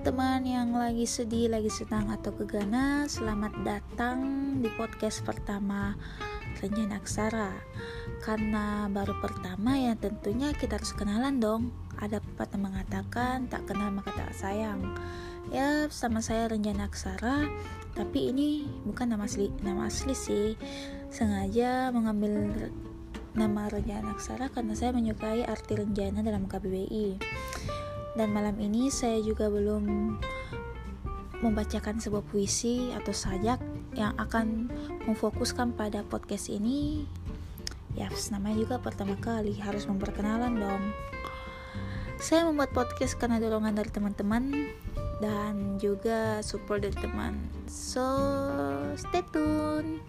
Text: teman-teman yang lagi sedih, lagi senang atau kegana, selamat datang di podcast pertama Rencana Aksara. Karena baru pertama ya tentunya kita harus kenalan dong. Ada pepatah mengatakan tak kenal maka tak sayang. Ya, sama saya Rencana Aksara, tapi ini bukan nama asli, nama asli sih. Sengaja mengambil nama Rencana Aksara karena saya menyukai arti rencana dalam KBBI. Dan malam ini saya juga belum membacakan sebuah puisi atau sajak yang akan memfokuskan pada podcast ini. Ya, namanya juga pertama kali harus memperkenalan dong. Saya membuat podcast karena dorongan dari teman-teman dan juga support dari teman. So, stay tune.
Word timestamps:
teman-teman 0.00 0.48
yang 0.48 0.72
lagi 0.72 1.04
sedih, 1.04 1.52
lagi 1.52 1.68
senang 1.68 2.08
atau 2.08 2.32
kegana, 2.32 3.04
selamat 3.04 3.52
datang 3.68 4.16
di 4.64 4.72
podcast 4.72 5.20
pertama 5.20 5.92
Rencana 6.56 6.96
Aksara. 6.96 7.52
Karena 8.24 8.88
baru 8.88 9.12
pertama 9.20 9.76
ya 9.76 9.92
tentunya 10.00 10.56
kita 10.56 10.80
harus 10.80 10.96
kenalan 10.96 11.36
dong. 11.36 11.68
Ada 12.00 12.24
pepatah 12.24 12.56
mengatakan 12.56 13.44
tak 13.52 13.68
kenal 13.68 13.92
maka 13.92 14.16
tak 14.16 14.32
sayang. 14.32 14.80
Ya, 15.52 15.84
sama 15.92 16.24
saya 16.24 16.48
Rencana 16.48 16.88
Aksara, 16.88 17.44
tapi 17.92 18.32
ini 18.32 18.72
bukan 18.88 19.12
nama 19.12 19.28
asli, 19.28 19.52
nama 19.60 19.84
asli 19.84 20.16
sih. 20.16 20.56
Sengaja 21.12 21.92
mengambil 21.92 22.72
nama 23.36 23.68
Rencana 23.68 24.16
Aksara 24.16 24.48
karena 24.48 24.72
saya 24.72 24.96
menyukai 24.96 25.44
arti 25.44 25.76
rencana 25.76 26.24
dalam 26.24 26.48
KBBI. 26.48 27.20
Dan 28.18 28.34
malam 28.34 28.58
ini 28.58 28.90
saya 28.90 29.22
juga 29.22 29.46
belum 29.46 30.16
membacakan 31.40 31.96
sebuah 31.98 32.24
puisi 32.28 32.92
atau 32.92 33.14
sajak 33.14 33.58
yang 33.96 34.12
akan 34.20 34.68
memfokuskan 35.08 35.72
pada 35.74 36.04
podcast 36.04 36.52
ini. 36.52 37.08
Ya, 37.98 38.06
namanya 38.30 38.56
juga 38.62 38.76
pertama 38.78 39.18
kali 39.18 39.56
harus 39.58 39.88
memperkenalan 39.88 40.54
dong. 40.58 40.84
Saya 42.20 42.44
membuat 42.46 42.70
podcast 42.76 43.16
karena 43.16 43.40
dorongan 43.40 43.80
dari 43.80 43.90
teman-teman 43.90 44.70
dan 45.24 45.80
juga 45.80 46.44
support 46.44 46.84
dari 46.84 46.96
teman. 47.00 47.40
So, 47.66 48.04
stay 48.96 49.24
tune. 49.32 50.00